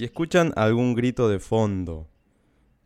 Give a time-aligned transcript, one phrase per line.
[0.00, 2.08] Si escuchan algún grito de fondo,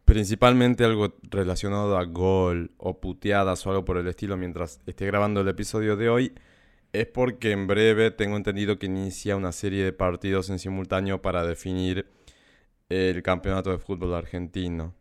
[0.04, 5.42] principalmente algo relacionado a gol o puteadas o algo por el estilo mientras esté grabando
[5.42, 6.34] el episodio de hoy,
[6.92, 11.46] es porque en breve tengo entendido que inicia una serie de partidos en simultáneo para
[11.46, 12.10] definir
[12.88, 14.92] el campeonato de fútbol argentino.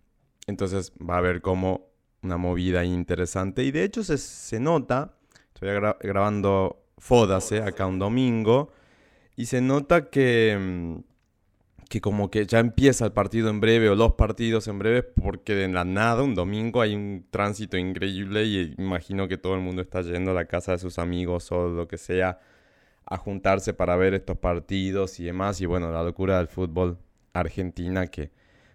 [0.45, 1.87] Entonces va a haber como
[2.21, 3.63] una movida interesante.
[3.63, 5.17] Y de hecho se, nota,
[5.51, 8.71] estoy grabando Fódase acá un domingo,
[9.35, 11.12] y se nota que, mm,
[11.89, 15.55] que como que ya empieza el partido en breve o los partidos en breve, porque
[15.55, 19.81] de la nada un domingo hay un tránsito increíble y imagino que todo el mundo
[19.81, 22.39] está yendo a la casa de sus amigos o lo que sea
[23.05, 25.61] a juntarse para ver estos partidos y demás.
[25.61, 26.97] Y bueno, la locura del fútbol
[27.33, 28.31] argentina que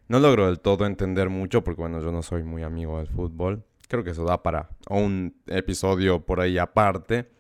[0.08, 3.64] no logro del todo entender mucho porque bueno, yo no soy muy amigo del fútbol.
[3.88, 7.30] Creo que eso da para un episodio por ahí aparte.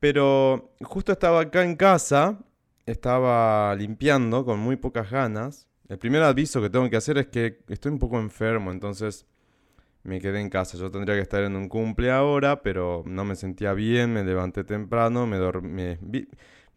[0.00, 2.38] Pero justo estaba acá en casa,
[2.86, 5.68] estaba limpiando con muy pocas ganas.
[5.88, 9.26] El primer aviso que tengo que hacer es que estoy un poco enfermo, entonces
[10.02, 10.78] me quedé en casa.
[10.78, 14.64] Yo tendría que estar en un cumple ahora, pero no me sentía bien, me levanté
[14.64, 15.98] temprano, me dormí.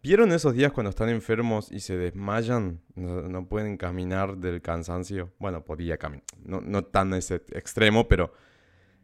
[0.02, 2.80] ¿Vieron esos días cuando están enfermos y se desmayan?
[2.94, 5.32] No, pueden caminar del cansancio.
[5.38, 6.24] Bueno, podía caminar.
[6.42, 8.32] No, no tan ese extremo, pero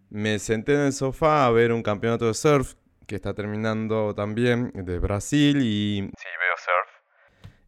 [0.08, 2.74] me senté en el sofá a ver un campeonato de surf
[3.06, 6.10] que está terminando también de Brasil y...
[6.16, 6.28] Sí.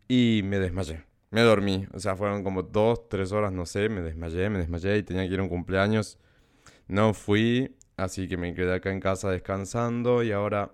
[0.09, 1.05] Y me desmayé.
[1.31, 1.87] Me dormí.
[1.93, 3.89] O sea, fueron como dos, tres horas, no sé.
[3.89, 6.19] Me desmayé, me desmayé y tenía que ir a un cumpleaños.
[6.89, 10.73] No fui, así que me quedé acá en casa descansando y ahora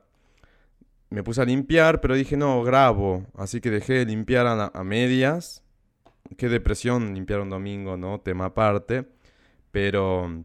[1.10, 3.26] me puse a limpiar, pero dije, no, grabo.
[3.36, 5.62] Así que dejé de limpiar a, medias.
[6.36, 8.20] Qué depresión limpiar un domingo, ¿no?
[8.20, 9.06] Tema aparte.
[9.70, 10.44] Pero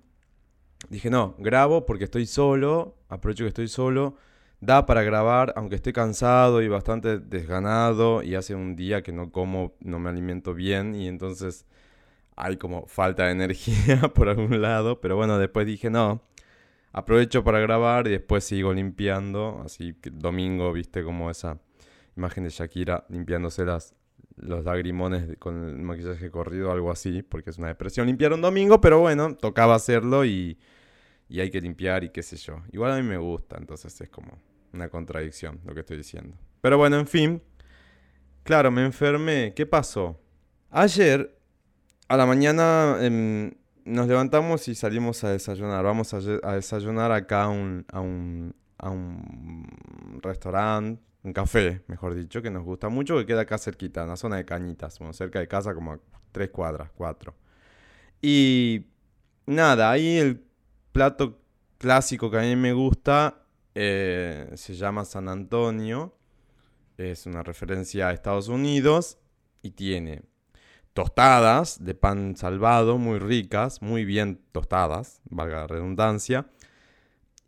[0.89, 2.97] dije, no, grabo porque estoy solo.
[3.09, 4.17] Aprovecho que estoy solo.
[4.61, 8.23] Da para grabar, aunque esté cansado y bastante desganado.
[8.23, 10.95] Y hace un día que no como, no me alimento bien.
[10.95, 11.65] Y entonces
[12.35, 14.99] hay como falta de energía por algún lado.
[15.01, 16.21] Pero bueno, después dije, no
[16.91, 19.61] aprovecho para grabar y después sigo limpiando.
[19.65, 21.59] Así que domingo, viste como esa
[22.17, 23.95] imagen de Shakira limpiándose las,
[24.35, 28.81] los lagrimones con el maquillaje corrido, algo así, porque es una depresión limpiar un domingo,
[28.81, 30.57] pero bueno, tocaba hacerlo y,
[31.29, 32.61] y hay que limpiar y qué sé yo.
[32.71, 34.37] Igual a mí me gusta, entonces es como
[34.73, 36.37] una contradicción lo que estoy diciendo.
[36.61, 37.41] Pero bueno, en fin.
[38.43, 39.53] Claro, me enfermé.
[39.55, 40.19] ¿Qué pasó?
[40.71, 41.37] Ayer,
[42.07, 43.51] a la mañana, em,
[43.85, 45.83] nos levantamos y salimos a desayunar.
[45.83, 46.19] Vamos a,
[46.53, 52.63] desayunar acá a un, a un, a un restaurante, un café, mejor dicho, que nos
[52.63, 55.73] gusta mucho, que queda acá cerquita, en la zona de Cañitas, bueno, cerca de casa,
[55.73, 55.99] como a
[56.31, 57.35] tres cuadras, cuatro.
[58.21, 58.85] Y
[59.45, 60.43] nada, ahí el
[60.91, 61.39] plato
[61.77, 63.38] clásico que a mí me gusta
[63.81, 66.13] eh, se llama San Antonio.
[66.97, 69.19] Es una referencia a Estados Unidos
[69.61, 70.23] y tiene
[70.91, 76.49] tostadas de pan salvado, muy ricas, muy bien tostadas, valga la redundancia.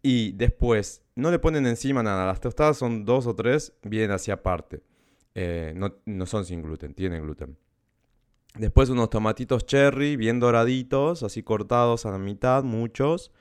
[0.02, 4.36] Y después, no le ponen encima nada, las tostadas son dos o tres, vienen hacia
[4.36, 4.84] aparte.
[5.36, 7.58] Eh, no, no, son sin gluten, tienen gluten.
[8.56, 13.32] Después unos tomatitos cherry, bien doraditos, así cortados a la mitad, muchos.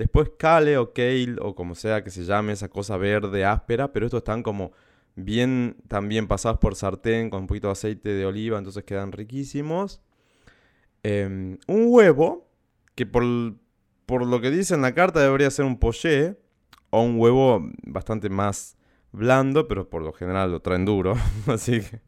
[0.00, 4.06] Después kale o kale, o como sea que se llame, esa cosa verde áspera, pero
[4.06, 4.72] estos están como
[5.14, 10.00] bien también pasados por sartén con un poquito de aceite de oliva, entonces quedan riquísimos.
[11.02, 12.48] Em, un huevo,
[12.94, 13.24] que por,
[14.06, 16.38] por, lo que dice en la carta debería ser un poché,
[16.88, 18.78] o un huevo bastante más
[19.12, 21.12] blando, pero por lo general lo traen duro,
[21.46, 22.00] así que...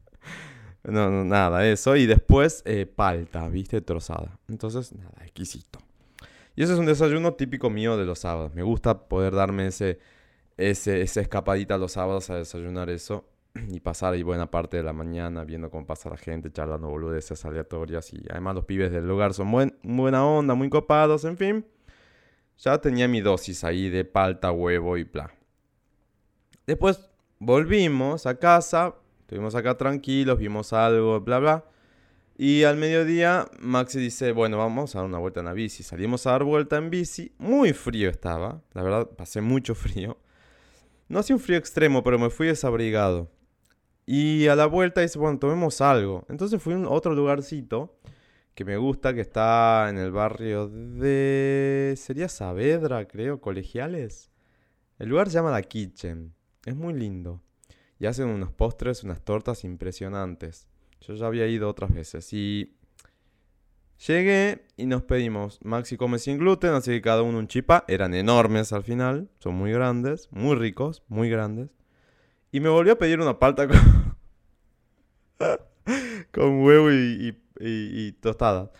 [0.83, 1.95] No, nada, eso.
[1.95, 3.81] Y después eh, palta, ¿viste?
[3.81, 4.39] Trozada.
[4.49, 5.77] Entonces, nada, exquisito.
[6.55, 8.53] Y ese es un desayuno típico mío de los sábados.
[8.53, 9.99] Me gusta poder darme ese
[10.57, 13.25] ese, esa escapadita los sábados a desayunar eso
[13.69, 17.43] y pasar ahí buena parte de la mañana viendo cómo pasa la gente, charlando boludeces
[17.45, 21.65] aleatorias y además los pibes del lugar son buen, buena onda, muy copados, en fin.
[22.59, 25.33] Ya tenía mi dosis ahí de palta, huevo y bla.
[26.67, 31.65] Después volvimos a casa, estuvimos acá tranquilos, vimos algo, bla, bla.
[32.35, 35.83] Y al mediodía Maxi dice, bueno, vamos a dar una vuelta en la bici.
[35.83, 37.31] Salimos a dar vuelta en bici.
[37.37, 40.17] Muy frío estaba, la verdad pasé mucho frío.
[41.07, 43.29] No hacía un frío extremo, pero me fui desabrigado.
[44.05, 46.25] Y a la vuelta dice, bueno, tomemos algo.
[46.29, 47.99] Entonces fui a otro lugarcito
[48.55, 51.93] que me gusta, que está en el barrio de...
[51.97, 54.31] Sería Saavedra, creo, Colegiales.
[54.99, 56.33] El lugar se llama La Kitchen.
[56.65, 57.41] Es muy lindo.
[57.99, 60.67] Y hacen unos postres, unas tortas impresionantes.
[61.07, 62.31] Yo ya había ido otras veces.
[62.33, 62.75] Y
[64.07, 67.85] Llegué y nos pedimos Maxi come sin gluten, así que cada uno un chipa.
[67.87, 71.69] Eran enormes al final, son muy grandes, muy ricos, muy grandes.
[72.51, 73.77] Y me volvió a pedir una palta con,
[76.33, 78.71] con huevo y, tostada.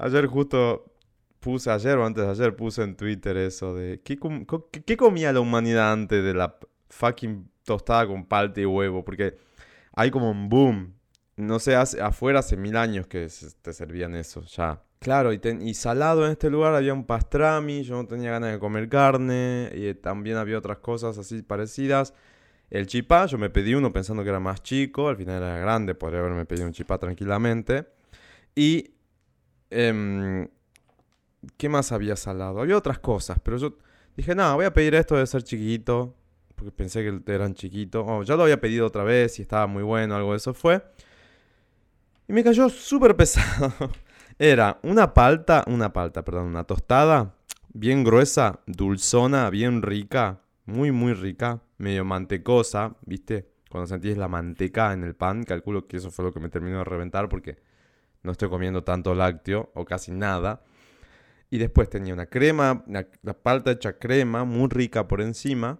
[0.00, 0.92] Ayer justo
[1.40, 4.82] puse, ayer o antes de ayer puse en Twitter eso de ¿qué, com- co- qué-
[4.82, 6.56] qué comía la humanidad antes de la
[6.90, 9.04] fucking tostada con palta y huevo?
[9.04, 9.38] Porque
[9.92, 10.94] hay como un boom.
[11.38, 14.82] No sé, hace- afuera hace mil años que se- te servían eso, ya.
[14.98, 18.88] Claro, y, salado en este lugar había un pastrami, yo no tenía ganas de comer
[18.88, 22.12] carne, y eh, también había otras cosas así parecidas.
[22.70, 25.94] El chipá, yo me pedí uno pensando que era más chico, al final era grande,
[25.94, 27.86] podría haberme pedido un chipá tranquilamente.
[28.54, 28.90] Y...
[29.70, 30.48] em,
[31.56, 32.60] ¿Qué más había salado?
[32.60, 33.78] Había otras cosas, pero yo
[34.16, 36.14] dije, no, voy a pedir esto de ser chiquito,
[36.56, 38.04] porque pensé que eran chiquitos.
[38.06, 40.82] Oh, ya lo había pedido otra vez y estaba muy bueno, algo de eso fue.
[42.28, 43.72] Y me cayó súper pesado.
[44.38, 47.34] Era una palta, una palta, perdón, una tostada
[47.72, 53.48] bien gruesa, dulzona, bien rica, muy, muy rica, medio mantecosa, ¿viste?
[53.70, 56.78] Cuando sentís la manteca en el pan, calculo que eso fue lo que me terminó
[56.78, 57.58] de reventar porque
[58.22, 60.62] no estoy comiendo tanto lácteo o casi nada.
[61.50, 62.84] Y después tenía una crema,
[63.22, 65.78] la palta hecha crema, muy rica por encima,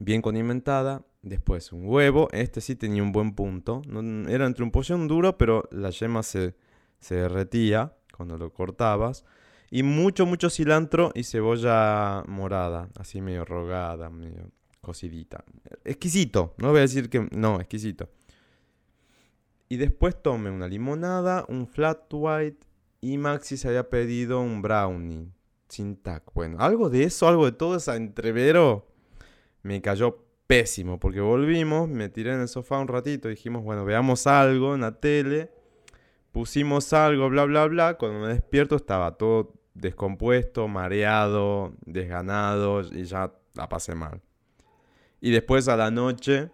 [0.00, 1.02] bien condimentada.
[1.22, 3.82] Después un huevo, este sí tenía un buen punto.
[3.86, 6.54] No- era entre un pollón duro, pero la yema se,
[6.98, 9.24] se derretía cuando lo cortabas.
[9.70, 14.50] Y mucho, mucho cilantro y cebolla morada, así medio rogada, medio
[14.80, 15.44] cocidita.
[15.84, 18.08] Exquisito, no voy a decir que no, exquisito.
[19.68, 22.66] Y después tomé una limonada, un flat white
[23.00, 25.28] y Maxi se había pedido un brownie
[25.68, 26.24] sin tac.
[26.34, 28.88] Bueno, algo de eso, algo de todo ese entrevero
[29.62, 34.26] me cayó pésimo porque volvimos, me tiré en el sofá un ratito, dijimos, bueno, veamos
[34.26, 35.48] algo en la tele,
[36.32, 37.94] pusimos algo, bla, bla, bla.
[37.94, 44.22] Cuando me despierto estaba todo descompuesto, mareado, desganado y ya la pasé mal.
[45.20, 46.50] Y después a la noche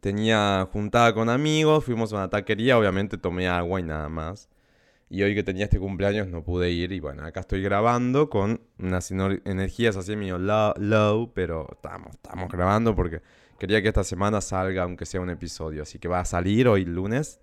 [0.00, 4.48] tenía juntada con amigos, fuimos a una taquería, obviamente tomé agua y nada más.
[5.12, 8.60] Y hoy que tenía este cumpleaños no pude ir y bueno, acá estoy grabando con
[8.78, 13.20] unas ener- energías así medio low, pero estamos, estamos grabando porque
[13.58, 16.84] quería que esta semana salga aunque sea un episodio, así que va a salir hoy
[16.84, 17.40] lunes.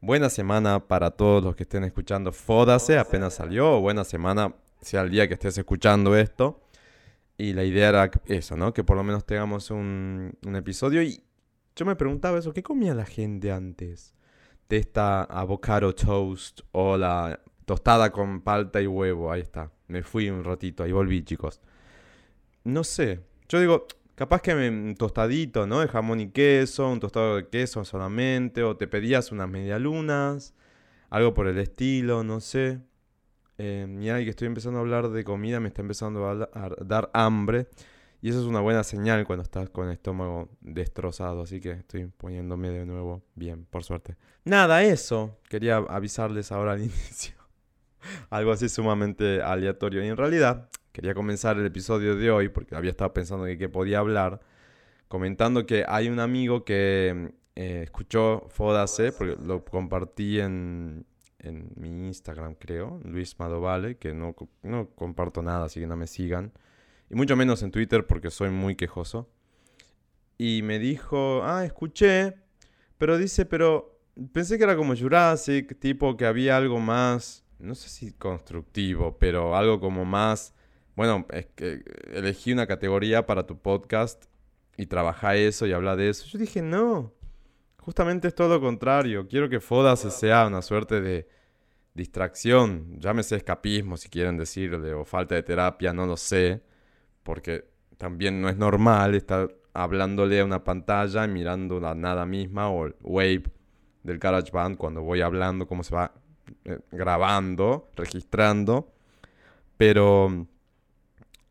[0.00, 5.10] Buena semana para todos los que estén escuchando Fódase, apenas salió, buena semana sea el
[5.10, 6.62] día que estés escuchando esto.
[7.36, 8.72] Y la idea era eso, ¿no?
[8.72, 11.02] Que por lo menos tengamos un episodio.
[11.02, 11.22] Y
[11.76, 14.14] yo me preguntaba eso, ¿qué comía la gente antes?
[14.72, 19.30] Esta avocado toast o la tostada con palta y huevo.
[19.30, 19.70] Ahí está.
[19.88, 21.60] Me fui un ratito, ahí volví, chicos.
[22.64, 23.20] No sé.
[23.50, 25.80] Yo digo, capaz que un tostadito, ¿no?
[25.80, 28.62] De jamón y queso, un tostado de queso solamente.
[28.62, 30.54] O te pedías unas medialunas.
[31.10, 32.80] Algo por el estilo, no sé.
[33.58, 37.68] Eh, mira, que estoy empezando a hablar de comida, me está empezando a dar hambre.
[38.22, 41.42] Y eso es una buena señal cuando estás con el estómago destrozado.
[41.42, 44.16] Así que estoy poniéndome de nuevo bien, por suerte.
[44.44, 45.40] Nada, eso.
[45.48, 47.34] Quería avisarles ahora al inicio.
[48.30, 50.04] Algo así sumamente aleatorio.
[50.04, 53.98] Y en realidad, quería comenzar el episodio de hoy, porque había estado pensando qué podía
[53.98, 54.40] hablar,
[55.08, 61.06] comentando que hay un amigo que eh, escuchó Fódase, porque lo compartí en,
[61.40, 66.06] en mi Instagram, creo, Luis Madovale, que no, no comparto nada, así que no me
[66.06, 66.52] sigan.
[67.12, 69.28] Y mucho menos en Twitter, porque soy muy quejoso.
[70.38, 72.36] Y me dijo, ah, escuché,
[72.96, 74.00] pero dice, pero
[74.32, 79.54] pensé que era como Jurassic, tipo que había algo más, no sé si constructivo, pero
[79.54, 80.54] algo como más,
[80.96, 81.26] bueno,
[82.10, 84.24] elegí una categoría para tu podcast
[84.78, 86.24] y trabaja eso y habla de eso.
[86.26, 87.12] Yo dije, no,
[87.76, 91.28] justamente es todo lo contrario, quiero que Fodas sea una suerte de
[91.92, 96.62] distracción, llámese escapismo si quieren decirle, o falta de terapia, no lo sé,
[97.22, 97.64] porque
[97.98, 102.86] también no es normal estar hablándole a una pantalla y mirando la nada misma o
[102.86, 103.44] el wave
[104.02, 106.12] del GarageBand cuando voy hablando, cómo se va
[106.64, 108.92] eh, grabando, registrando.
[109.76, 110.46] Pero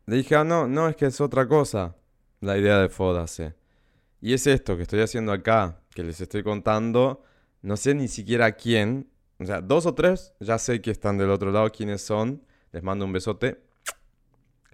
[0.06, 1.96] le dije, ah, no, no, es que es otra cosa
[2.40, 3.54] la idea de Fódase.
[4.20, 7.24] Y es esto que estoy haciendo acá, que les estoy contando,
[7.62, 11.30] no sé ni siquiera quién, o sea, dos o tres, ya sé que están del
[11.30, 13.62] otro lado, quiénes son, les mando un besote.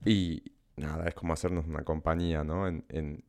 [0.05, 0.43] Y
[0.79, 2.67] nada, es como hacernos una compañía, ¿no?
[2.69, 3.25] En, en,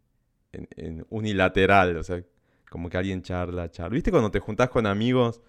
[0.52, 2.24] en- unilateral, o sea,
[2.70, 3.94] como que alguien charla, charla.
[3.96, 5.42] ¿Viste cuando te juntás con amigos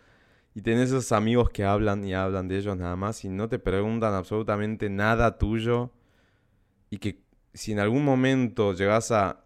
[0.54, 3.58] y tenés esos amigos que hablan y hablan de ellos nada más y no te
[3.58, 5.92] preguntan absolutamente nada tuyo?
[6.90, 7.22] Y que
[7.54, 9.44] si en algún momento llegas a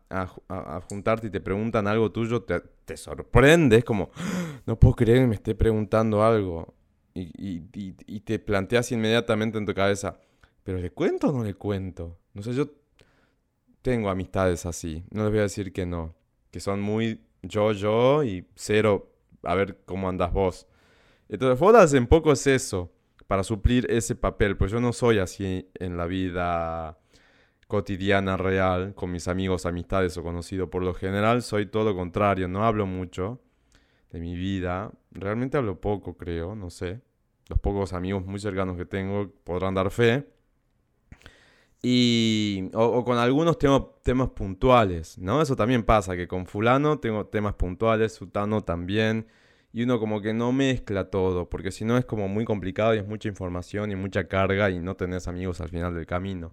[0.88, 5.18] juntarte y te preguntan algo tuyo, te, te sorprende, es como, "Ah, no puedo creer
[5.20, 6.74] que me esté preguntando algo.
[7.14, 10.18] Y, y- y- y te planteas inmediatamente en tu cabeza,
[10.64, 12.18] ¿pero le cuento o no le cuento?
[12.34, 12.68] No sé, yo
[13.82, 16.14] tengo amistades así, no les voy a decir que no,
[16.50, 19.12] que son muy yo, yo y cero
[19.42, 20.66] a ver cómo andas vos.
[21.28, 22.92] Entonces, Fodas en poco es eso,
[23.26, 26.98] para suplir ese papel, pues yo no soy así en la vida
[27.66, 30.68] cotidiana real, con mis amigos, amistades o conocidos.
[30.68, 33.40] Por lo general soy todo lo contrario, no hablo mucho
[34.10, 37.00] de mi vida, realmente hablo poco, creo, no sé.
[37.48, 40.26] Los pocos amigos muy cercanos que tengo podrán dar fe.
[41.86, 45.42] Y, o, con algunos tengo temas puntuales, ¿no?
[45.42, 49.26] Eso también pasa, que con fulano tengo temas puntuales, sutano también,
[49.70, 52.98] y uno como que no mezcla todo, porque si no es como muy complicado y
[53.00, 56.52] es mucha información y mucha carga y no tenés amigos al final del camino.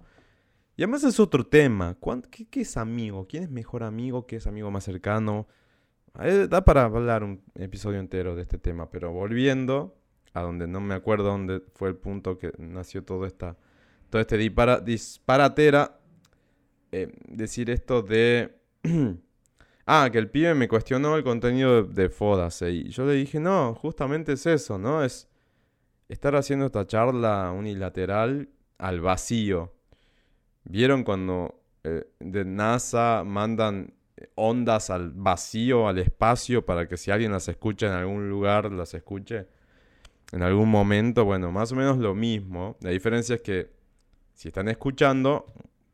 [0.76, 1.98] Y además es otro tema,
[2.30, 3.26] ¿qué, es amigo?
[3.26, 4.28] ¿Quién es mejor amigo?
[4.28, 5.48] ¿Qué es amigo más cercano?
[6.22, 9.96] Eh, da para hablar un episodio entero de este tema, pero volviendo
[10.34, 13.56] a donde no me acuerdo dónde fue el punto que nació todo esta
[14.12, 16.00] todo este disparatera,
[16.92, 18.54] eh, decir esto de...
[19.86, 22.62] ah, que el pibe me cuestionó el contenido de, Fodas.
[22.64, 25.02] Y yo le dije, no, justamente es eso, ¿no?
[25.04, 25.30] Es
[26.10, 29.74] estar haciendo esta charla unilateral al vacío.
[30.66, 33.94] ¿Vieron cuando eh, de NASA mandan
[34.36, 38.94] ondas al vacío, al espacio, para que si alguien las escucha en algún lugar, las
[38.94, 39.48] escuche
[40.34, 41.24] en algún momento?
[41.24, 42.76] Bueno, más o menos lo mismo.
[42.82, 43.81] La diferencia es que
[44.34, 45.46] si están escuchando,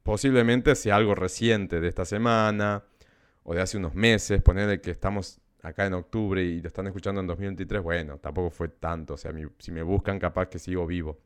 [0.04, 2.84] posiblemente sea algo reciente de esta semana
[3.44, 7.22] o de hace unos meses, ponerle que estamos acá en octubre y lo están escuchando
[7.22, 11.20] en 2023, bueno, tampoco fue tanto, o sea, si me buscan capaz que sigo vivo.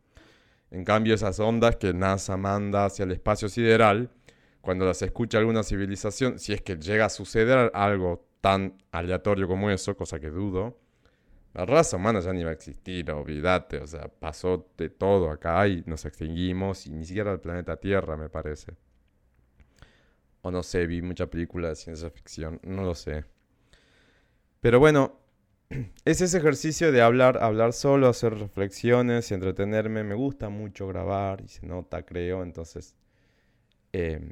[0.72, 4.10] En cambio, esas ondas que NASA manda hacia el espacio sideral,
[4.62, 9.70] cuando las escucha alguna civilización, si es que llega a suceder algo tan aleatorio como
[9.70, 10.78] eso, cosa que dudo,
[11.54, 15.68] la raza humana ya ni va a existir, olvídate, o sea, pasó de todo acá
[15.68, 18.74] y nos extinguimos y ni siquiera el planeta Tierra, me parece.
[20.42, 23.26] O no sé, vi mucha película de ciencia ficción, no lo sé.
[24.62, 25.20] Pero bueno,
[26.06, 30.04] es ese ejercicio de hablar, hablar solo, hacer reflexiones y entretenerme.
[30.04, 32.96] Me gusta mucho grabar y se nota, creo, entonces...
[33.94, 34.32] Em,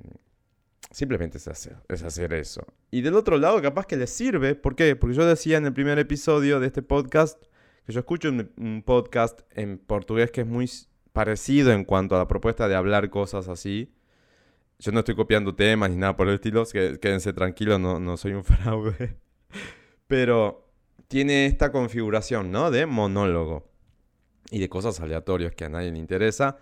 [0.92, 2.66] Simplemente es hacer, es hacer eso.
[2.90, 4.56] Y del otro lado, capaz que les sirve.
[4.56, 4.96] ¿Por qué?
[4.96, 7.44] Porque yo decía en el primer episodio de este podcast
[7.86, 10.70] que yo escucho un, podcast en portugués que es muy
[11.14, 13.94] parecido en cuanto a la propuesta de hablar cosas así.
[14.80, 16.66] Yo no estoy copiando temas ni nada por el estilo.
[16.66, 19.16] Quédense tranquilos, no, no soy un fraude.
[20.08, 20.72] Pero
[21.08, 22.72] tiene esta configuración, ¿no?
[22.72, 23.70] De monólogo.
[24.50, 26.58] Y de cosas aleatorias que a nadie le interesa.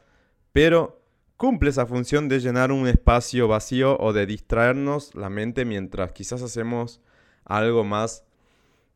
[0.52, 1.07] Pero
[1.38, 6.42] cumple esa función de llenar un espacio vacío o de distraernos la mente mientras quizás
[6.42, 7.00] hacemos
[7.46, 8.26] algo más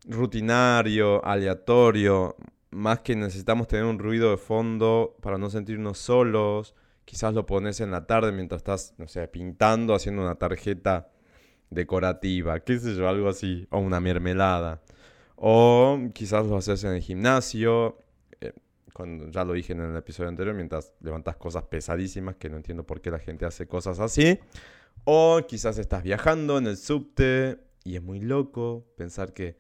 [0.06, 2.36] rutinario, aleatorio,
[2.72, 6.74] más que necesitamos tener un ruido de fondo para no sentirnos solos.
[7.06, 11.12] Quizás lo pones en la tarde mientras estás, no sé, pintando, haciendo una tarjeta
[11.70, 14.82] decorativa, qué sé yo, algo así, o una mermelada.
[15.36, 17.98] O quizás lo haces en el gimnasio,
[18.94, 22.86] cuando ya lo dije en el episodio anterior, mientras levantas cosas pesadísimas que no entiendo
[22.86, 24.40] por qué la gente hace cosas así.
[25.04, 29.58] O quizás estás viajando en el subte y es muy loco pensar que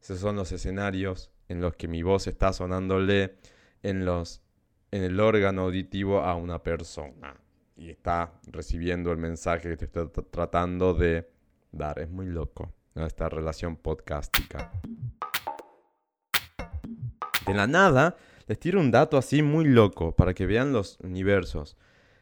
[0.00, 3.36] esos son los escenarios en los que mi voz está sonándole
[3.82, 4.42] en los
[4.90, 7.38] en el órgano auditivo a una persona
[7.76, 11.30] y está recibiendo el mensaje que te está tratando de
[11.72, 11.98] dar.
[11.98, 14.72] Es muy loco esta relación podcástica.
[17.46, 18.16] De la nada,
[18.48, 21.76] les tiro un dato así muy loco para que vean los universos.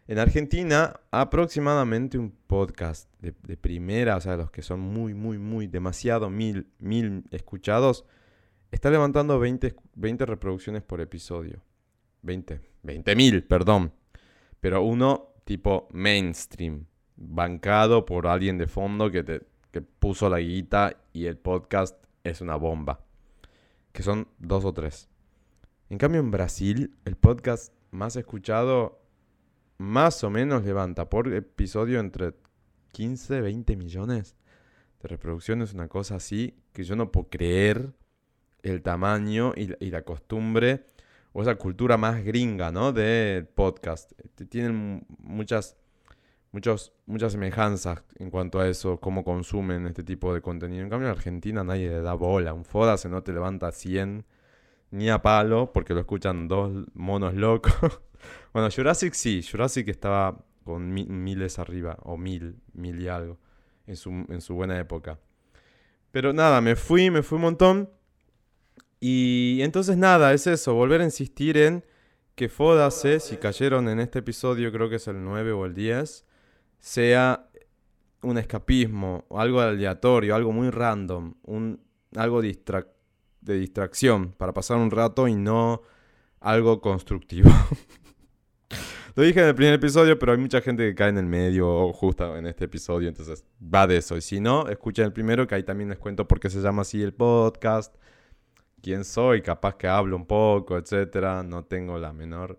[0.08, 5.68] En Argentina, aproximadamente un podcast de, primera, o sea, los que son muy, muy, muy,
[5.68, 8.04] demasiado, mil, mil escuchados,
[8.72, 11.62] está levantando 20, 20 reproducciones por episodio.
[12.22, 13.92] 20, 20 mil, perdón.
[14.60, 20.96] Pero uno tipo mainstream, bancado por alguien de fondo que, te, que puso la guita
[21.12, 23.00] y el podcast es una bomba.
[23.92, 25.08] Que son dos o tres.
[25.88, 29.00] En cambio, en Brasil, el podcast más escuchado
[29.78, 32.34] más o menos levanta por episodio entre
[32.90, 34.36] 15 y 20 millones
[35.00, 37.92] de reproducciones, una cosa así, que yo no puedo creer
[38.62, 40.86] el tamaño y, la costumbre
[41.32, 42.92] o esa cultura más gringa, ¿no?
[42.92, 44.10] De podcast.
[44.48, 45.76] Tienen muchas,
[46.50, 50.82] muchos, muchas semejanzas en cuanto a eso, cómo consumen este tipo de contenido.
[50.82, 52.54] En cambio, en Argentina nadie le da bola.
[52.54, 54.24] Un Foda se no te levanta 100
[54.90, 57.72] ni a palo, porque lo escuchan dos monos locos.
[58.52, 63.38] bueno, Jurassic sí, Jurassic estaba con miles arriba, o mil, mil y algo,
[63.86, 65.20] en su, en su buena época.
[66.10, 67.90] Pero nada, me fui, me fui un montón.
[68.98, 71.84] Y entonces nada, es eso, volver a insistir en
[72.34, 76.26] que Fodase, si cayeron en este episodio, creo que es el 9 o el 10,
[76.78, 77.48] sea
[78.22, 81.80] un escapismo, algo aleatorio, algo muy random, un,
[82.14, 82.95] algo distractivo
[83.46, 85.82] de distracción, para pasar un rato y no
[86.40, 87.48] algo constructivo.
[89.16, 91.90] Lo dije en el primer episodio, pero hay mucha gente que cae en el medio
[91.94, 94.16] justo en este episodio, entonces va de eso.
[94.16, 96.82] Y si no, escuchen el primero, que ahí también les cuento por qué se llama
[96.82, 97.96] así el podcast,
[98.82, 101.42] quién soy, capaz que hablo un poco, etcétera.
[101.42, 102.58] No tengo la menor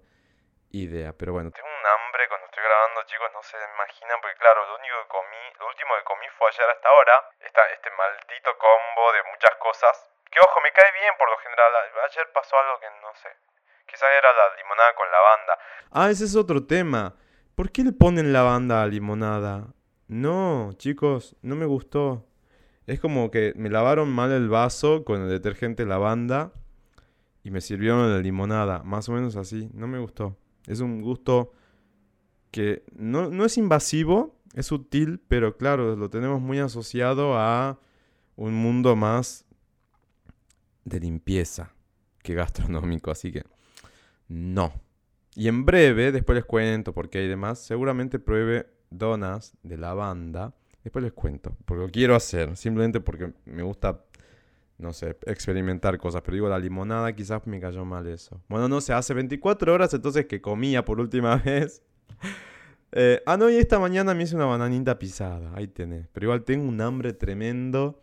[0.72, 1.51] idea, pero bueno.
[1.51, 5.10] Tengo un hambre cuando estoy grabando, chicos, no se imaginan, porque claro, lo único que
[5.13, 7.15] comí, lo último que comí fue ayer hasta ahora,
[7.46, 9.94] esta, este maldito combo de muchas cosas,
[10.31, 11.72] que ojo, me cae bien por lo general,
[12.10, 13.29] ayer pasó algo que no sé,
[13.86, 15.53] quizás era la limonada con lavanda.
[15.91, 17.15] Ah, ese es otro tema.
[17.55, 19.74] ¿Por qué le ponen lavanda a limonada?
[20.07, 22.25] No, chicos, no me gustó.
[22.86, 26.51] Es como que me lavaron mal el vaso con el detergente lavanda
[27.43, 28.84] y me sirvieron la limonada.
[28.84, 29.69] Más o menos así.
[29.74, 30.38] No me gustó.
[30.67, 31.51] Es un gusto
[32.51, 37.79] que no, no es invasivo, es sutil, pero claro, lo tenemos muy asociado a
[38.36, 39.47] un mundo más
[40.88, 41.74] de limpieza
[42.24, 43.12] que gastronómico.
[43.12, 43.44] Así que
[44.27, 44.74] no.
[45.36, 50.56] Y en breve, después les cuento por qué y demás, seguramente pruebe donas de lavanda.
[50.84, 54.06] Después les cuento, porque lo quiero hacer, simplemente porque me gusta,
[54.77, 56.22] no sé, experimentar cosas.
[56.22, 58.41] Pero digo, la limonada quizás me cayó mal eso.
[58.48, 61.84] Bueno, no sé, hace 24 horas entonces que comía por última vez.
[62.94, 66.08] Eh, ah, no, y esta mañana me hice una bananita pisada, ahí tenés.
[66.13, 68.01] Pero igual tengo un hambre tremendo.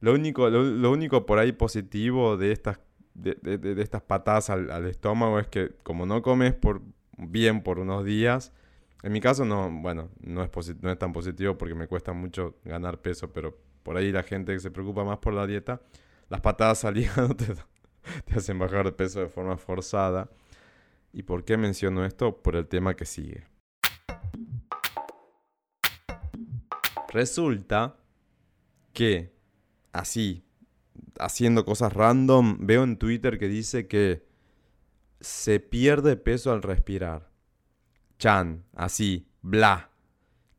[0.00, 2.78] Lo único, lo, lo único por ahí positivo de estas
[3.18, 6.82] de, estas patadas al, estómago es que como no comes por,
[7.16, 8.52] bien por unos días,
[9.02, 10.50] en mi caso no, bueno, no es,
[10.82, 14.52] no es tan positivo porque me cuesta mucho ganar peso, pero por ahí la gente
[14.52, 15.80] que se preocupa más por la dieta,
[16.28, 17.46] las patadas al hígado te,
[18.24, 20.30] te hacen bajar de peso de forma forzada.
[21.12, 22.42] ¿Y por qué menciono esto?
[22.42, 23.46] Por el tema que sigue.
[27.10, 27.96] Resulta
[28.92, 29.32] que
[29.92, 30.44] así,
[31.18, 34.26] haciendo cosas random, veo en Twitter que dice que
[35.20, 37.30] se pierde peso al respirar.
[38.18, 39.90] Chan, así, bla.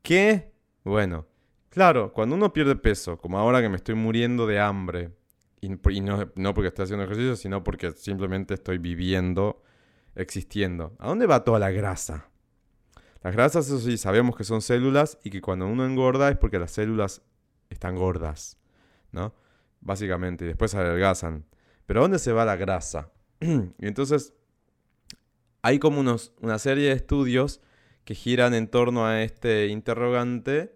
[0.02, 0.52] ¿Qué?
[0.84, 1.26] Bueno,
[1.68, 5.12] claro, cuando uno pierde peso, como ahora que me estoy muriendo de hambre,
[5.60, 5.68] y,
[6.00, 9.62] no, no porque estoy haciendo ejercicio, sino porque simplemente estoy viviendo,
[10.14, 12.30] existiendo, ¿a dónde va toda la grasa?
[13.22, 16.58] Las grasas, eso sí, sabemos que son células y que cuando uno engorda es porque
[16.58, 17.22] las células
[17.68, 18.58] están gordas,
[19.80, 21.44] básicamente, y después adelgazan.
[21.86, 23.10] Pero ¿dónde se va la grasa?
[23.40, 24.34] y entonces
[25.62, 27.60] hay como unos, una serie de estudios
[28.04, 30.74] que giran en torno a este interrogante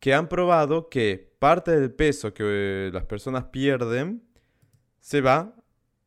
[0.00, 4.22] que han probado que parte del peso que las personas pierden
[5.00, 5.54] se va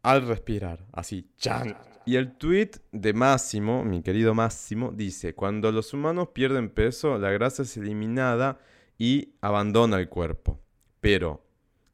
[0.04, 1.77] al respirar, así, chan.
[2.06, 7.30] Y el tweet de Máximo, mi querido Máximo, dice, cuando los humanos pierden peso, la
[7.32, 8.60] grasa es eliminada
[8.97, 10.61] y abandona el cuerpo.
[11.02, 11.44] Pero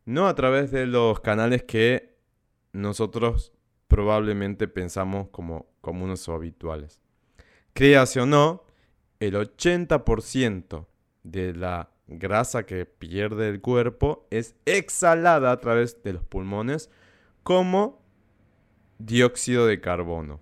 [0.05, 2.15] no a través de los canales que
[2.73, 3.51] nosotros
[3.87, 6.99] probablemente pensamos como comunes o habituales.
[7.73, 8.63] Créase o no,
[9.19, 10.85] el 80%
[11.23, 16.89] de la grasa que pierde el cuerpo es exhalada a través de los pulmones
[17.43, 18.01] como
[18.97, 20.39] dióxido de carbono.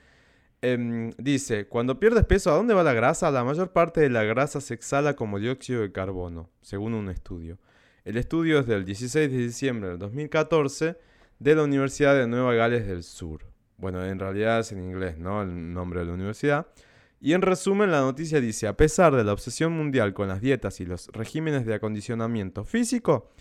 [0.62, 3.30] Em, dice, cuando pierdes peso, ¿a dónde va la grasa?
[3.32, 7.58] La mayor parte de la grasa se exhala como dióxido de carbono, según un estudio.
[8.06, 10.96] El estudio es del 16 de diciembre del 2014
[11.40, 13.53] de la Universidad de Nueva Gales del Sur.
[13.84, 15.42] Bueno, en realidad es en inglés, ¿no?
[15.42, 16.68] El nombre de la universidad.
[17.20, 20.80] Y en resumen, la noticia dice, a pesar de la obsesión mundial con las dietas
[20.80, 23.32] y los regímenes de acondicionamiento físico,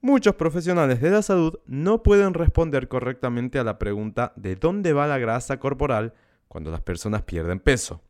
[0.00, 5.06] muchos profesionales de la salud no pueden responder correctamente a la pregunta de dónde va
[5.06, 6.14] la grasa corporal
[6.48, 8.00] cuando las personas pierden peso,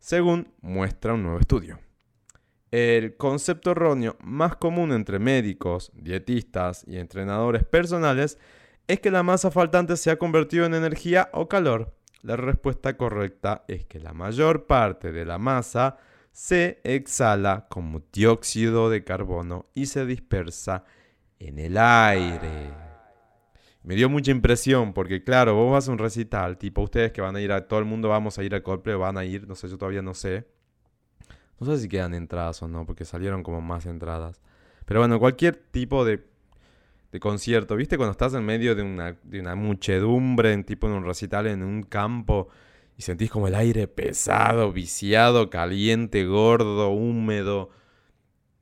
[0.00, 1.78] según muestra un nuevo estudio.
[2.72, 8.36] El concepto erróneo más común entre médicos, dietistas y entrenadores personales
[8.86, 11.94] es que la masa faltante se ha convertido en energía o calor.
[12.22, 15.98] La respuesta correcta es que la mayor parte de la masa
[16.32, 20.84] se exhala como dióxido de carbono y se dispersa
[21.38, 22.72] en el aire.
[23.82, 27.36] Me dio mucha impresión porque, claro, vos vas a un recital, tipo ustedes que van
[27.36, 29.54] a ir a, todo el mundo vamos a ir al Coldplay, van a ir, no
[29.54, 30.48] sé, yo todavía no sé.
[31.60, 34.40] No sé si quedan entradas o no, porque salieron como más entradas.
[34.86, 36.24] Pero bueno, cualquier tipo de
[37.14, 37.76] de concierto.
[37.76, 41.46] ¿Viste cuando estás en medio de una, de una muchedumbre, en tipo en un recital,
[41.46, 42.48] en un campo,
[42.96, 47.70] y sentís como el aire pesado, viciado, caliente, gordo, húmedo,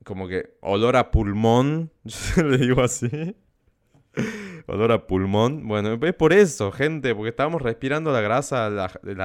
[0.05, 1.91] como que olor a pulmón,
[2.37, 3.35] le digo así.
[4.67, 5.67] olor a pulmón.
[5.67, 9.15] Bueno, es por eso, gente, porque estábamos respirando la grasa de,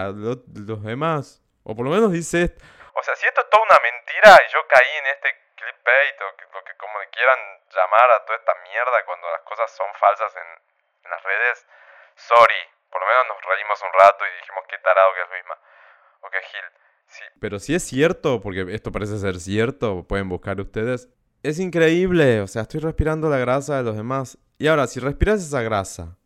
[0.66, 1.42] los demás.
[1.64, 2.54] O por lo menos dice...
[2.94, 6.36] O sea, si esto es toda una mentira y yo caí en este clickbait o
[6.38, 6.47] que
[6.88, 10.48] como quieran llamar a toda esta mierda cuando las cosas son falsas en,
[11.10, 11.66] las redes,
[12.16, 12.60] sorry.
[12.90, 15.56] Por lo menos nos reímos un rato y dijimos qué tarado que es misma.
[16.20, 16.64] O que Gil.
[17.06, 17.24] Sí.
[17.40, 21.08] Pero si es cierto, porque esto parece ser cierto, pueden buscar ustedes.
[21.42, 24.36] Es increíble, o sea, estoy respirando la grasa de los demás.
[24.58, 26.16] Y ahora, si respiras esa grasa,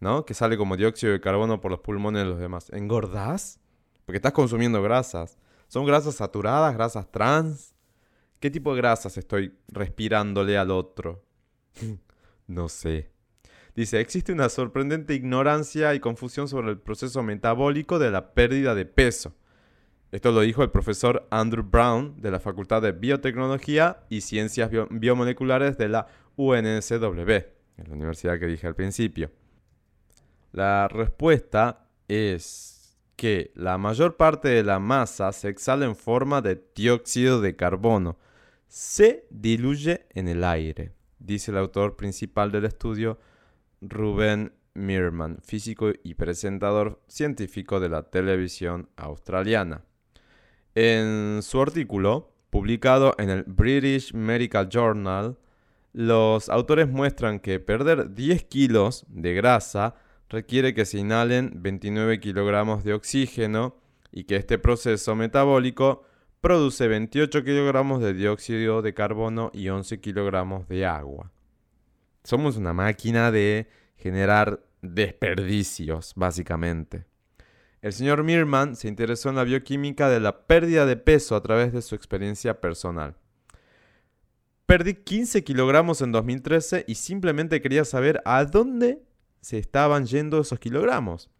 [0.00, 0.26] ¿no?
[0.26, 3.60] Que sale como dióxido de carbono por los pulmones de los demás, ¿engordás?
[4.04, 5.38] Porque estás consumiendo grasas.
[5.68, 7.74] ¿Son grasas saturadas, grasas trans?
[8.40, 11.22] ¿Qué tipo de grasas estoy respirándole al otro?
[12.46, 13.10] no sé.
[13.76, 18.86] Dice, existe una sorprendente ignorancia y confusión sobre el proceso metabólico de la pérdida de
[18.86, 19.34] peso.
[20.10, 25.78] Esto lo dijo el profesor Andrew Brown de la Facultad de Biotecnología y Ciencias Biomoleculares
[25.78, 27.30] de la UNSW,
[27.76, 29.30] en la universidad que dije al principio.
[30.50, 36.60] La respuesta es que la mayor parte de la masa se exhala en forma de
[36.74, 38.18] dióxido de carbono.
[38.70, 43.18] Se diluye en el aire, dice el autor principal del estudio,
[43.80, 49.82] Ruben Meerman, físico y presentador científico de la televisión australiana.
[50.76, 55.36] En su artículo, publicado en el British Medical Journal,
[55.92, 59.96] los autores muestran que perder 10 kilos de grasa
[60.28, 63.74] requiere que se inhalen 29 kilogramos de oxígeno
[64.12, 66.04] y que este proceso metabólico
[66.40, 71.30] produce 28 kilogramos de dióxido de carbono y 11 kilogramos de agua.
[72.24, 77.04] Somos una máquina de generar desperdicios, básicamente.
[77.82, 81.72] El señor Mirman se interesó en la bioquímica de la pérdida de peso a través
[81.72, 83.16] de su experiencia personal.
[84.66, 89.02] Perdí 15 kilogramos en 2013 y simplemente quería saber a dónde
[89.40, 91.30] se estaban yendo esos kilogramos.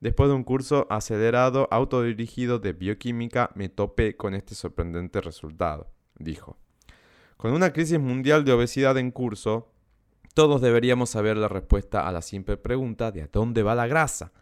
[0.00, 6.56] Después de un curso acelerado autodirigido de bioquímica me topé con este sorprendente resultado, dijo.
[7.36, 9.72] Con una crisis mundial de obesidad en curso,
[10.32, 14.32] todos deberíamos saber la respuesta a la simple pregunta de a dónde va la grasa.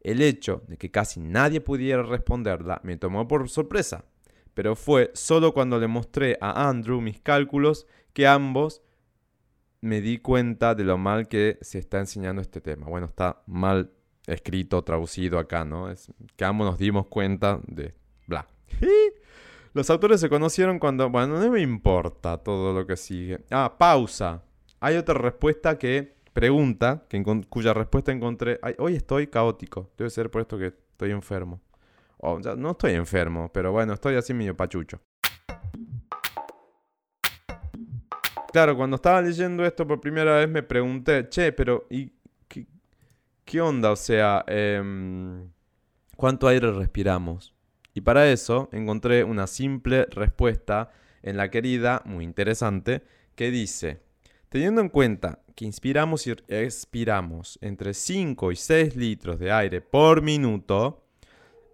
[0.00, 4.06] El hecho de que casi nadie pudiera responderla me tomó por sorpresa,
[4.54, 8.82] pero fue solo cuando le mostré a Andrew mis cálculos que ambos
[9.82, 12.86] me di cuenta de lo mal que se está enseñando este tema.
[12.86, 13.90] Bueno, está mal
[14.26, 15.90] escrito, traducido acá, ¿no?
[15.90, 17.94] Es que ambos nos dimos cuenta de
[18.26, 18.46] bla.
[19.72, 23.40] Los autores se conocieron cuando, bueno, no me importa todo lo que sigue.
[23.50, 24.44] Ah, pausa.
[24.80, 30.42] Hay otra respuesta que pregunta, que cuya respuesta encontré, hoy estoy caótico, debe ser por
[30.42, 31.60] esto que estoy enfermo.
[32.56, 35.00] No estoy enfermo, pero bueno, estoy así medio pachucho.
[38.52, 42.12] Claro, cuando estaba leyendo esto por primera vez me pregunté, che, pero ¿y
[43.44, 43.92] qué, onda?
[43.92, 45.50] O sea, em,
[46.16, 47.54] ¿cuánto aire respiramos?
[47.94, 50.90] Y para eso encontré una simple respuesta
[51.22, 53.02] en la querida, muy interesante,
[53.36, 54.00] que dice,
[54.54, 60.22] Teniendo en cuenta que inspiramos y expiramos entre 5 y 6 litros de aire por
[60.22, 61.02] minuto,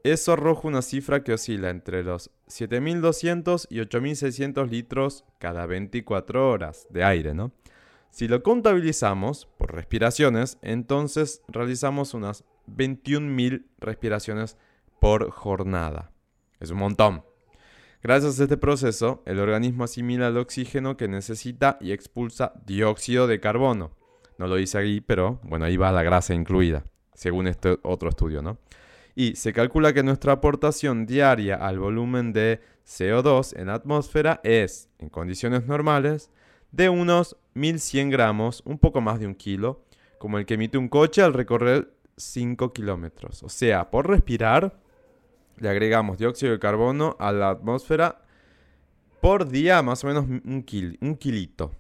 [0.03, 6.87] eso arroja una cifra que oscila entre los 7.200 y 8.600 litros cada 24 horas
[6.89, 7.53] de aire, ¿no?
[8.11, 14.57] Si lo contabilizamos por respiraciones, entonces realizamos unas 21.000 respiraciones
[15.01, 16.13] por jornada.
[16.59, 17.25] Es un montón.
[18.03, 23.41] Gracias a este proceso, el organismo asimila el oxígeno que necesita y expulsa dióxido de
[23.41, 23.97] carbono.
[24.39, 26.83] No lo dice ahí, pero bueno, ahí va la grasa incluida,
[27.15, 28.59] según este otro estudio, ¿no?
[29.15, 34.89] Y se calcula que nuestra aportación diaria al volumen de CO2 en la atmósfera es,
[34.99, 36.31] en condiciones normales,
[36.73, 39.85] de unos 1100 gramos, un poco más de un kilo,
[40.19, 43.43] como el que emite un coche al recorrer 5 kilómetros.
[43.43, 44.79] O sea, por respirar,
[45.59, 48.23] le agregamos dióxido de carbono a la atmósfera
[49.21, 50.43] por día más o menos un,
[51.01, 51.73] un kilito.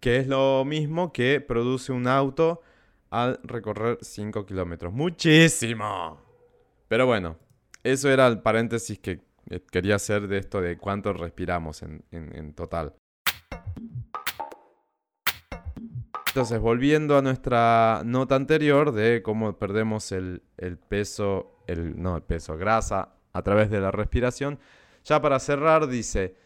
[0.00, 2.62] Que es lo mismo que produce un auto
[3.10, 4.92] al recorrer 5 kilómetros.
[4.92, 6.20] Muchísimo.
[6.88, 7.36] Pero bueno,
[7.82, 12.94] eso era el paréntesis que eh, quería hacer de esto de cuánto respiramos en, total.
[16.28, 20.42] Entonces, volviendo a nuestra nota anterior de cómo perdemos el,
[20.88, 24.58] peso el, no el peso, grasa a través de la respiración.
[25.04, 26.36] Ya para cerrar, dice,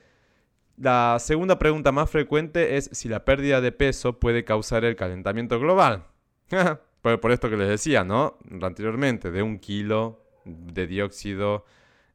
[0.76, 5.58] la segunda pregunta más frecuente es si la pérdida de peso puede causar el calentamiento
[5.58, 6.04] global.
[7.02, 8.38] por, por esto que les decía, ¿no?
[8.62, 11.64] Anteriormente, de un kilo de dióxido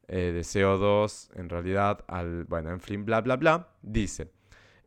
[0.08, 4.32] eh, de CO2 en realidad al, bueno, en fin, bla, bla, bla, dice,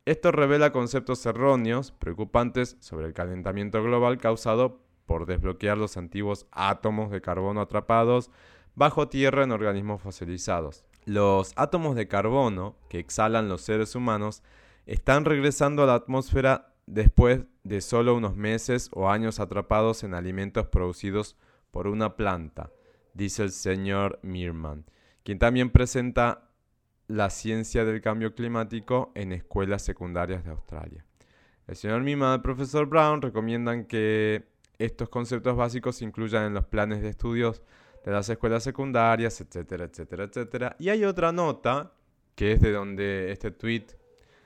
[0.07, 7.11] esto revela conceptos erróneos, preocupantes sobre el calentamiento global causado por desbloquear los antiguos átomos
[7.11, 8.31] de carbono atrapados
[8.75, 10.85] bajo tierra en organismos fosilizados.
[11.05, 14.43] Los átomos de carbono que exhalan los seres humanos
[14.87, 20.67] están regresando a la atmósfera después de solo unos meses o años atrapados en alimentos
[20.67, 21.37] producidos
[21.71, 22.71] por una planta,
[23.15, 24.85] dice el señor Mirman
[25.23, 26.50] quien también presenta
[27.11, 31.05] la ciencia del cambio climático en escuelas secundarias de Australia.
[31.67, 34.45] El señor Mima y el profesor Brown recomiendan que
[34.79, 37.63] estos conceptos básicos se incluyan en los planes de estudios
[38.05, 40.77] de las escuelas secundarias, etcétera, etcétera, etcétera.
[40.79, 41.93] Y hay otra nota,
[42.37, 43.87] que es de donde este tweet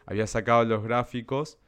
[0.06, 1.58] había sacado los gráficos,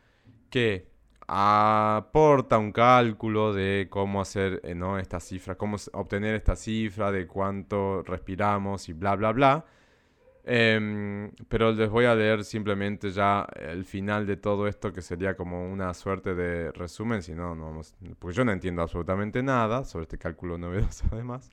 [0.48, 0.88] que
[1.28, 4.98] aporta un cálculo de cómo hacer eh, ¿no?
[4.98, 9.66] esta cifra, cómo obtener esta cifra, de cuánto respiramos y bla, bla, bla.
[10.48, 15.36] Em, pero les voy a leer simplemente ya el final de todo esto, que sería
[15.36, 19.84] como una suerte de resumen, si no, no vamos, porque yo no entiendo absolutamente nada
[19.84, 21.50] sobre este cálculo novedoso además.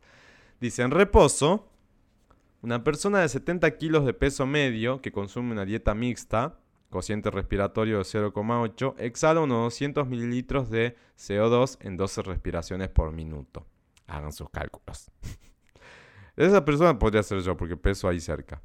[0.62, 1.68] Dice, en reposo,
[2.62, 6.60] una persona de 70 kilos de peso medio que consume una dieta mixta,
[6.92, 13.66] cociente respiratorio de 0,8, exhala unos 200 mililitros de CO2 en 12 respiraciones por minuto.
[14.06, 15.10] Hagan sus cálculos.
[16.36, 18.62] Esa persona podría ser yo porque peso ahí cerca.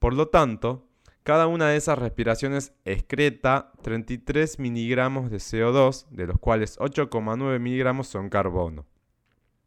[0.00, 0.88] Por lo tanto,
[1.24, 8.08] cada una de esas respiraciones excreta 33 miligramos de CO2, de los cuales 8,9 miligramos
[8.08, 8.86] son carbono.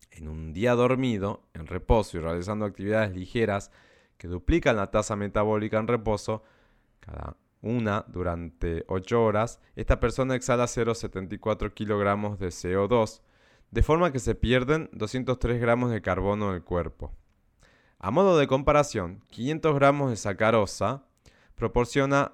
[0.10, 3.70] En un día dormido, en reposo y realizando actividades ligeras
[4.18, 6.44] que duplican la tasa metabólica en reposo,
[7.00, 13.22] cada una durante 8 horas, esta persona exhala 0,74 kilogramos de CO2,
[13.70, 17.14] de forma que se pierden 203 gramos de carbono en el cuerpo.
[18.06, 21.06] A modo de comparación, 500 gramos de sacarosa
[21.56, 22.34] proporciona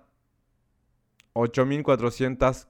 [1.34, 2.68] 8400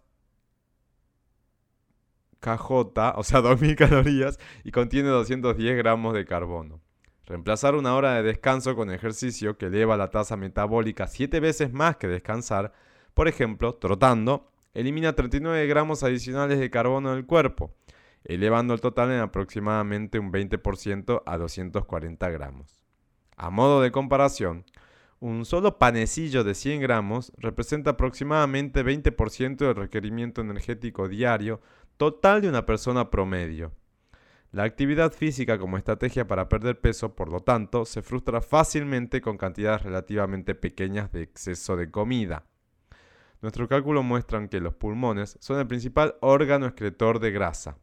[2.42, 6.82] kJ, o sea, 2000 calorías, y contiene 210 gramos de carbono.
[7.26, 11.96] Reemplazar una hora de descanso con ejercicio que eleva la tasa metabólica 7 veces más
[11.96, 12.74] que descansar,
[13.14, 17.74] por ejemplo, trotando, elimina 39 gramos adicionales de carbono del cuerpo,
[18.26, 22.79] elevando el total en aproximadamente un 20% a 240 gramos.
[23.42, 24.66] A modo de comparación,
[25.22, 31.62] un solo panecillo de 100 gramos representa aproximadamente 20% del requerimiento energético diario
[31.96, 33.72] total de una persona promedio.
[34.52, 39.38] La actividad física como estrategia para perder peso, por lo tanto, se frustra fácilmente con
[39.38, 42.44] cantidades relativamente pequeñas de exceso de comida.
[43.42, 47.78] Nuestros cálculos muestran que los pulmones son el principal órgano excretor de grasa.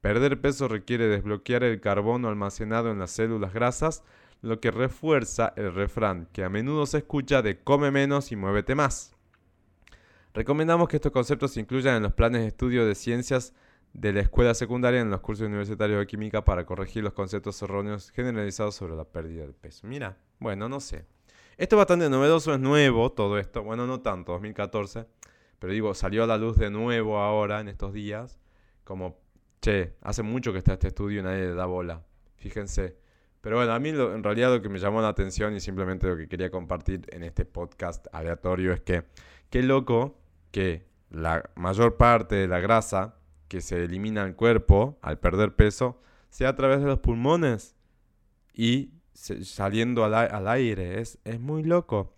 [0.00, 4.04] Perder peso requiere desbloquear el carbono almacenado en las células grasas,
[4.42, 8.74] lo que refuerza el refrán que a menudo se escucha de come menos y muévete
[8.74, 9.14] más.
[10.34, 13.54] Recomendamos que estos conceptos se incluyan en los planes de estudio de ciencias
[13.92, 18.10] de la escuela secundaria en los cursos universitarios de química para corregir los conceptos erróneos
[18.10, 19.86] generalizados sobre la pérdida de peso.
[19.86, 21.04] Mira, bueno, no sé.
[21.58, 23.62] Esto es bastante novedoso, es nuevo todo esto.
[23.62, 25.06] Bueno, no tanto, 2014.
[25.58, 28.40] Pero digo, salió a la luz de nuevo ahora, en estos días.
[28.84, 29.18] Como,
[29.60, 32.02] che, hace mucho que está este estudio y nadie le da bola.
[32.36, 32.96] Fíjense.
[33.42, 36.16] Pero bueno, a mí en realidad lo que me llamó la atención y simplemente lo
[36.16, 39.02] que quería compartir en este podcast aleatorio es que,
[39.50, 40.16] qué loco
[40.52, 43.16] que la mayor parte de la grasa
[43.48, 46.00] que se elimina el cuerpo al perder peso
[46.30, 47.74] sea a través de los pulmones
[48.54, 51.00] y saliendo al, aire.
[51.00, 52.14] Es, es, muy loco.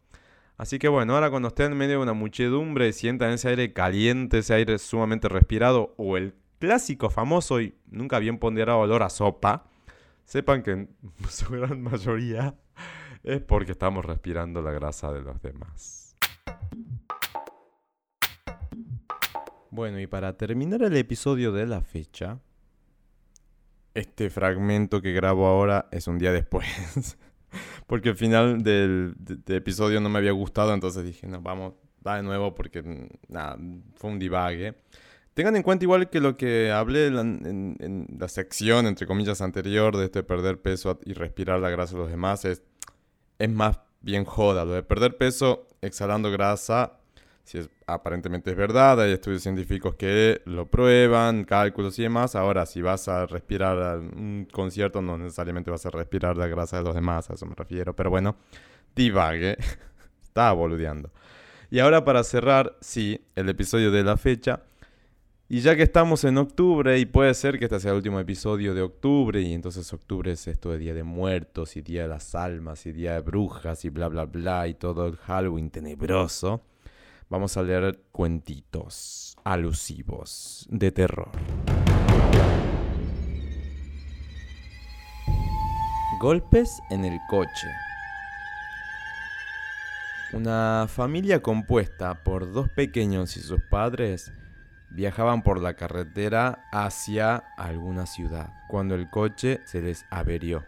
[0.58, 4.38] Así que bueno, ahora cuando estén en medio de una muchedumbre sientan ese aire caliente,
[4.38, 9.64] ese aire sumamente respirado, o el clásico famoso y nunca bien ponderado olor a sopa,
[10.24, 10.88] sepan que
[11.28, 12.54] su gran mayoría
[13.22, 16.16] es porque estamos respirando la grasa de los demás.
[19.70, 22.38] Bueno, y para terminar el episodio de la fecha,
[23.92, 26.66] este fragmento que grabo ahora es un día después.
[27.86, 29.16] porque el final del,
[29.48, 31.74] episodio no me había gustado, entonces dije, no, vamos,
[32.06, 33.58] va de nuevo porque nada,
[33.96, 34.76] fue un divague.
[35.34, 40.04] Tengan en cuenta igual que lo que hablé en, la sección, entre comillas, anterior de
[40.06, 42.62] este perder peso y respirar la grasa de los demás es,
[43.38, 44.64] es más bien joda.
[44.64, 46.98] Lo de perder peso exhalando grasa
[47.44, 52.34] si es, aparentemente es verdad, hay estudios científicos que lo prueban, cálculos y demás.
[52.34, 56.78] Ahora, si vas a respirar a un concierto, no necesariamente vas a respirar la grasa
[56.78, 57.94] de los demás, a eso me refiero.
[57.94, 58.36] Pero bueno,
[58.96, 59.58] divague.
[60.22, 61.10] Estaba boludeando.
[61.70, 64.62] Y ahora para cerrar, sí, el episodio de la fecha,
[65.46, 68.72] Y ya que estamos en octubre, y puede ser que este sea el último episodio
[68.72, 72.34] de octubre, y entonces octubre es esto de Día de Muertos, y Día de las
[72.34, 76.62] Almas, y Día de Brujas, y bla, bla, bla, y todo el Halloween tenebroso,
[77.28, 81.30] vamos a leer cuentitos alusivos de terror.
[86.20, 87.68] Golpes en el coche.
[90.32, 94.32] Una familia compuesta por dos pequeños y sus padres
[94.94, 100.64] viajaban por la carretera hacia alguna ciudad cuando el coche se les averió.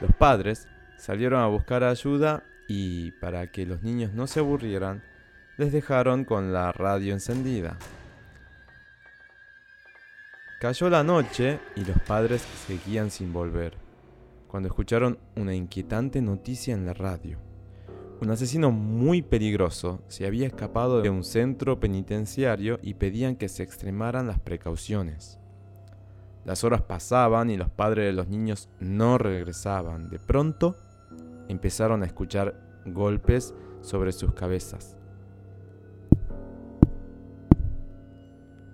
[0.00, 5.02] Los padres salieron a buscar ayuda y para que los niños no se aburrieran,
[5.56, 7.76] les dejaron con la radio encendida.
[10.60, 13.76] Cayó la noche y los padres seguían sin volver,
[14.48, 17.49] cuando escucharon una inquietante noticia en la radio.
[18.20, 23.62] Un asesino muy peligroso se había escapado de un centro penitenciario y pedían que se
[23.62, 25.38] extremaran las precauciones.
[26.44, 30.10] Las horas pasaban y los padres de los niños no regresaban.
[30.10, 30.76] De pronto
[31.48, 34.98] empezaron a escuchar golpes sobre sus cabezas.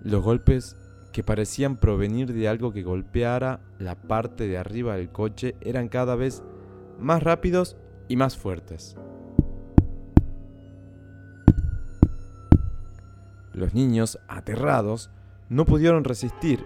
[0.03, 0.75] Los golpes
[1.13, 6.17] que parecían provenir de algo que golpeara la parte de arriba del coche eran cada
[6.17, 6.43] vez
[6.99, 7.77] más rápidos
[8.09, 8.97] y más fuertes.
[13.57, 15.09] Los niños, aterrados,
[15.49, 16.63] no pudieron resistir.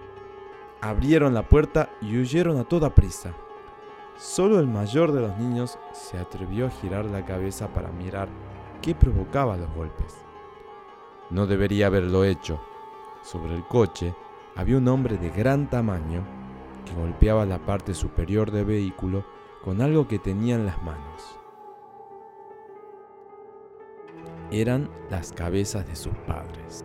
[0.82, 3.34] Abrieron la puerta y huyeron a toda prisa.
[4.18, 8.28] Solo el mayor de los niños se atrevió a girar la cabeza para mirar
[8.82, 10.14] qué provocaba los golpes.
[11.30, 12.60] No debería haberlo hecho.
[13.22, 14.14] Sobre el coche
[14.54, 16.22] había un hombre de gran tamaño
[16.84, 19.24] que golpeaba la parte superior del vehículo
[19.64, 21.41] con algo que tenía en las manos.
[24.52, 26.84] Eran las cabezas de sus padres.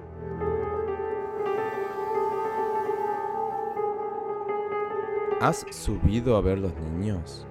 [5.42, 7.46] ¿Has subido a ver los niños?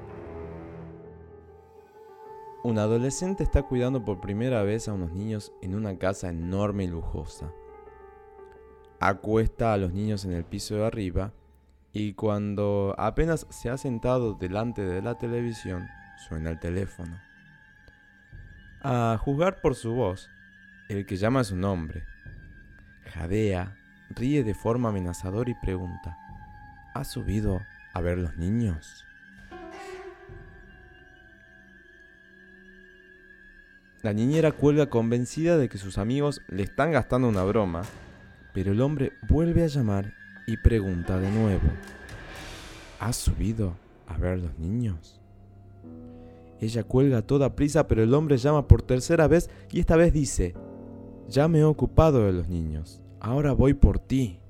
[2.65, 6.89] Un adolescente está cuidando por primera vez a unos niños en una casa enorme y
[6.89, 7.53] lujosa.
[8.99, 11.33] Acuesta a los niños en el piso de arriba
[11.93, 15.87] y cuando apenas se ha sentado delante de la televisión,
[16.29, 17.26] suena el teléfono.
[18.89, 20.31] A juzgar por su voz,
[20.89, 22.05] el que llama su nombre.
[23.13, 23.77] Jadea,
[24.11, 26.17] ríe de forma amenazadora y pregunta,
[26.95, 27.61] ¿Has subido
[27.95, 29.05] a ver los niños?
[34.03, 37.83] La niñera cuelga convencida de que sus amigos le están gastando una broma,
[38.55, 40.15] pero el hombre vuelve a llamar
[40.47, 41.69] y pregunta de nuevo,
[43.01, 45.21] ¿Has subido a ver los niños?
[46.61, 50.13] Ella cuelga a toda prisa, pero el hombre llama por tercera vez y esta vez
[50.13, 50.55] dice,
[51.29, 54.41] ya me he ocupado de los niños, ahora voy por ti.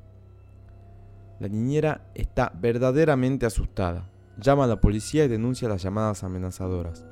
[1.40, 4.08] La niñera está verdaderamente asustada.
[4.38, 7.06] Llama a la policía y denuncia las llamadas amenazadoras.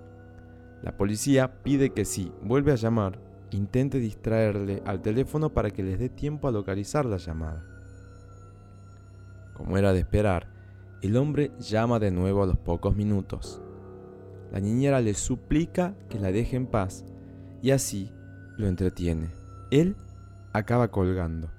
[0.83, 3.19] La policía pide que si vuelve a llamar,
[3.51, 7.65] intente distraerle al teléfono para que les dé tiempo a localizar la llamada.
[9.55, 10.49] Como era de esperar,
[11.01, 13.63] el hombre llama de nuevo a los pocos minutos.
[14.55, 17.05] La niñera le suplica que la deje en paz
[17.61, 18.13] y así
[18.57, 19.31] lo entretiene.
[19.73, 19.97] Él
[20.53, 21.51] acaba colgando.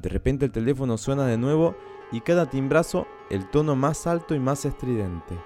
[0.00, 1.76] De repente el teléfono suena de nuevo
[2.12, 5.38] y cada timbrazo el tono más alto y más estridente.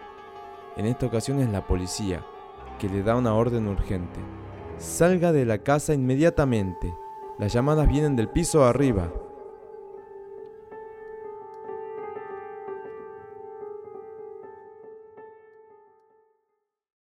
[0.77, 2.25] En esta ocasión es la policía,
[2.79, 4.21] que le da una orden urgente.
[4.77, 6.95] Salga de la casa inmediatamente.
[7.41, 9.13] Las llamadas vienen del piso arriba.